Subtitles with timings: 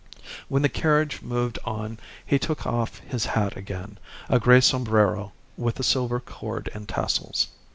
[0.49, 5.79] When the carriage moved on he took off his hat again, a grey sombrero with
[5.79, 7.49] a silver cord and tassels.